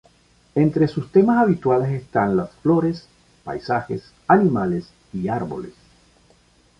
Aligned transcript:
Entre 0.55 0.87
su 0.87 1.05
temas 1.09 1.37
habituales 1.37 1.91
están 1.91 2.35
las 2.35 2.49
flores, 2.63 3.07
paisajes, 3.43 4.11
animales 4.27 4.89
y 5.13 5.27
árboles. 5.27 5.73